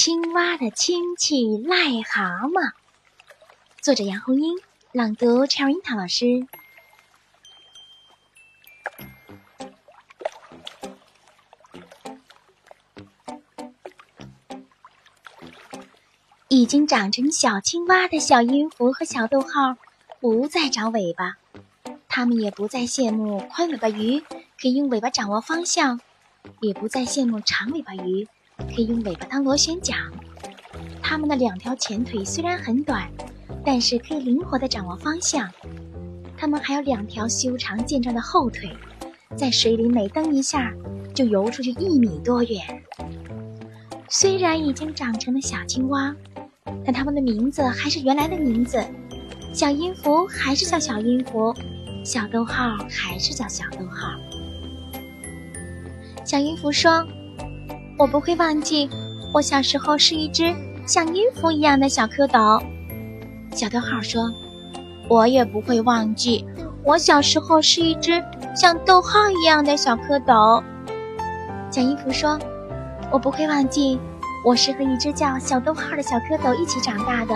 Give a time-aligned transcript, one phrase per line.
[0.00, 2.70] 青蛙的亲戚癞蛤蟆，
[3.82, 4.56] 作者杨红樱，
[4.92, 6.46] 朗读 Cherry 樱桃老师。
[16.46, 19.76] 已经长成小青蛙的小音符和小逗号，
[20.20, 21.38] 不再长尾巴，
[22.08, 26.00] 它们也不再羡慕宽尾巴鱼可以用尾巴掌握方向，
[26.60, 28.28] 也不再羡慕长尾巴鱼。
[28.58, 29.96] 可以用尾巴当螺旋桨。
[31.02, 33.10] 它们的两条前腿虽然很短，
[33.64, 35.48] 但是可以灵活地掌握方向。
[36.36, 38.70] 它们还有两条修长健壮的后腿，
[39.36, 40.72] 在水里每蹬一下，
[41.14, 42.60] 就游出去一米多远。
[44.08, 46.14] 虽然已经长成了小青蛙，
[46.84, 48.84] 但它们的名字还是原来的名字。
[49.52, 51.54] 小音符还是叫小音符，
[52.04, 54.12] 小逗号还是叫小逗号。
[56.24, 57.06] 小音符说。
[57.98, 58.88] 我不会忘记，
[59.34, 60.54] 我小时候是一只
[60.86, 62.62] 像音符一样的小蝌蚪。
[63.50, 64.30] 小逗号说
[65.10, 66.46] ：“我也不会忘记，
[66.84, 68.22] 我小时候是一只
[68.54, 70.62] 像逗号一样的小蝌蚪。”
[71.72, 72.38] 小音符说
[73.10, 73.98] ：“我不会忘记，
[74.44, 77.34] 我是和一只叫小逗号的小蝌蚪一起长大的。”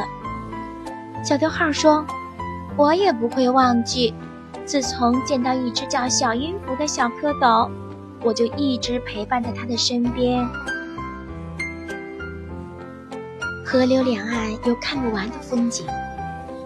[1.26, 2.06] 小逗号说
[2.78, 4.14] ：“我也不会忘记，
[4.64, 7.69] 自从见到一只叫小音符的小蝌蚪。”
[8.25, 10.47] 我就一直陪伴在他的身边。
[13.65, 15.87] 河流两岸有看不完的风景，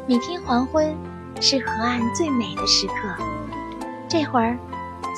[0.09, 0.95] 每天黄昏
[1.41, 2.95] 是河岸最美的时刻。
[4.09, 4.59] 这会儿，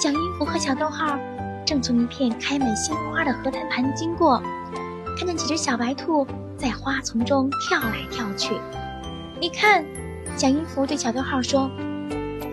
[0.02, 1.18] 小音符和小逗号
[1.64, 4.42] 正从一片开满鲜花的河滩旁经过，
[5.16, 8.54] 看见几只小白兔在花丛中跳来跳去。
[9.40, 9.84] 你看，
[10.36, 11.70] 小音符对小逗号说：“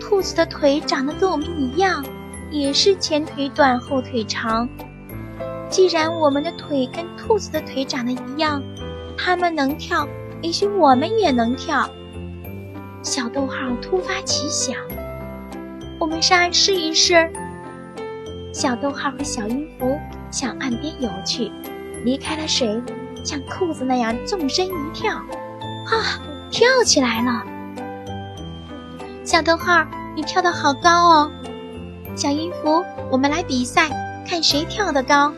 [0.00, 2.02] 兔子的腿长得跟我们一样。”
[2.50, 4.68] 也是前腿短后腿长。
[5.68, 8.62] 既然我们的腿跟兔子的腿长得一样，
[9.18, 10.06] 它们能跳，
[10.42, 11.88] 也许我们也能跳。
[13.02, 14.76] 小逗号突发奇想，
[15.98, 17.30] 我们上岸试一试。
[18.52, 19.98] 小逗号和小音符
[20.30, 21.52] 向岸边游去，
[22.04, 22.80] 离开了水，
[23.24, 26.20] 像兔子那样纵身一跳，啊，
[26.50, 27.42] 跳起来了！
[29.24, 29.84] 小逗号，
[30.14, 31.30] 你跳得好高哦！
[32.16, 33.90] 小音符，我们来比赛，
[34.26, 35.30] 看谁跳得高。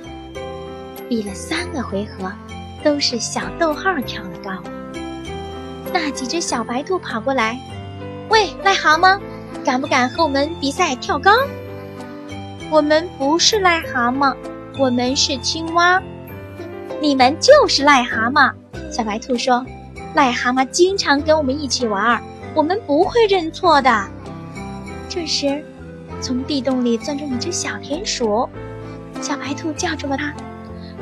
[1.09, 2.31] 比了三个回合，
[2.85, 4.63] 都是小逗号跳得高。
[5.93, 7.59] 那几只小白兔跑过来，
[8.29, 9.19] 喂，癞蛤蟆，
[9.65, 11.33] 敢不敢和我们比赛跳高？
[12.71, 14.37] 我们不是癞蛤蟆，
[14.79, 16.01] 我们是青蛙。
[17.01, 18.53] 你们就是癞蛤蟆。
[18.93, 19.67] 小白兔说
[20.15, 22.23] ：“癞蛤蟆经常跟我们一起玩，
[22.55, 24.09] 我们不会认错的。”
[25.11, 25.65] 这时。
[26.21, 28.49] 从地洞里钻出一只小田鼠，
[29.21, 30.35] 小白兔叫住了它：“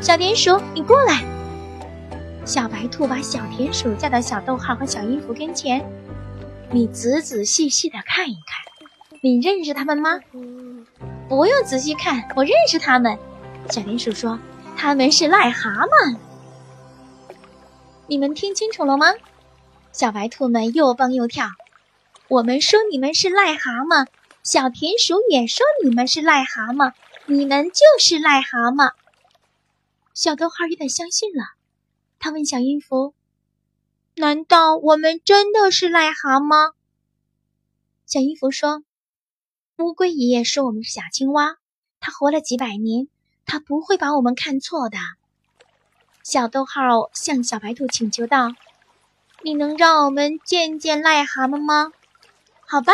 [0.00, 1.25] 小田鼠，你过来。”
[2.44, 5.84] 小白兔把小田鼠叫到小逗号和小音符跟前
[6.71, 10.21] ：“你仔仔细细的看一看，你认识他们吗
[11.28, 13.19] ？”“不用仔细看，我认识他们。”
[13.71, 14.38] 小田鼠说
[14.76, 16.16] ：“他们是癞蛤蟆。”
[18.06, 19.06] 你们听清楚了吗？
[19.93, 21.49] 小白兔们又蹦又跳。
[22.28, 24.06] 我们说你们是癞蛤蟆。
[24.47, 26.93] 小田鼠也说：“你们是癞蛤蟆，
[27.27, 28.93] 你们就是癞蛤蟆。”
[30.15, 31.43] 小逗号有点相信了，
[32.21, 33.12] 他问小音符
[34.15, 36.75] ：“难道我们真的是癞蛤蟆？”
[38.06, 38.85] 小音符说
[39.79, 41.56] ：“乌龟爷爷说我们是小青蛙，
[41.99, 43.09] 他活了几百年，
[43.47, 44.97] 他不会把我们看错的。”
[46.23, 48.55] 小逗号向小白兔请求道
[49.43, 51.91] ：“你能让我们见见癞蛤蟆吗
[52.65, 52.93] ？”“好吧。”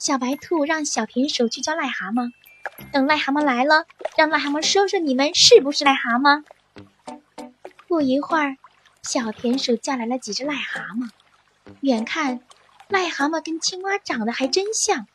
[0.00, 2.32] 小白兔让小田鼠去叫癞蛤蟆，
[2.90, 3.84] 等癞蛤蟆来了，
[4.16, 6.42] 让癞蛤蟆说说你们是不是癞蛤蟆。
[7.86, 8.56] 不一会儿，
[9.02, 11.10] 小田鼠叫来了几只癞蛤蟆。
[11.82, 12.40] 远看，
[12.88, 15.06] 癞蛤蟆跟青蛙长得还真像，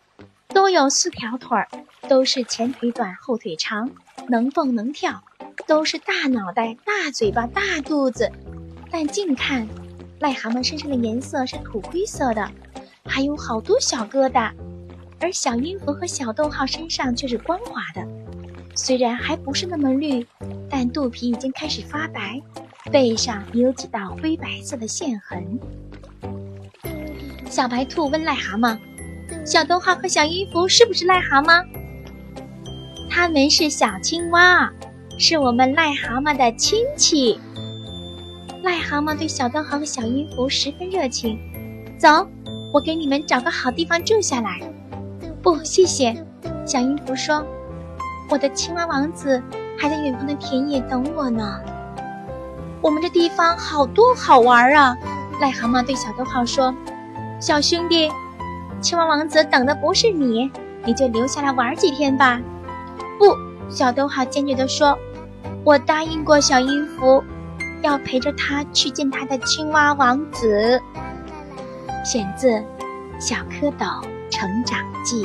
[0.50, 1.68] 都有四条腿儿，
[2.08, 3.90] 都是前腿短后腿长，
[4.30, 5.24] 能蹦能跳，
[5.66, 8.32] 都是大脑袋、大嘴巴、大肚子。
[8.92, 9.68] 但近看，
[10.20, 12.52] 癞蛤蟆身上的颜色是土灰色的，
[13.04, 14.54] 还有好多小疙瘩。
[15.20, 18.06] 而小音符和小逗号身上却是光滑的，
[18.76, 20.26] 虽然还不是那么绿，
[20.70, 22.42] 但肚皮已经开始发白，
[22.92, 25.60] 背上也有几道灰白色的线痕。
[27.50, 28.78] 小白兔问癞蛤蟆
[29.46, 31.66] ：“小逗号和小音符是不是癞蛤蟆
[33.10, 34.70] ？”“他们是小青蛙，
[35.18, 37.40] 是我们癞蛤蟆的亲戚。”
[38.62, 41.40] 癞蛤蟆对小逗号和小音符十分热情
[41.98, 42.28] ：“走，
[42.74, 44.60] 我给你们找个好地方住下来。”
[45.46, 46.26] 不，谢谢。
[46.66, 47.46] 小音符说
[48.32, 49.40] ：“我的青蛙王子
[49.78, 51.60] 还在远方的田野等我呢。”
[52.82, 54.98] 我们这地方好多好玩啊！
[55.40, 56.74] 癞蛤蟆对小逗号说
[57.40, 58.12] ：“小兄弟，
[58.82, 60.52] 青蛙王子等的不是你，
[60.84, 62.42] 你就留下来玩几天吧。”
[63.20, 63.26] 不，
[63.70, 64.98] 小逗号坚决地说
[65.64, 67.24] ：“我答应过小音符，
[67.84, 70.82] 要陪着他去见他的青蛙王子。”
[72.04, 72.50] 选自
[73.20, 74.02] 《小蝌蚪
[74.36, 75.24] 成长记》。